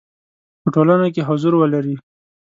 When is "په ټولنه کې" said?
0.61-1.27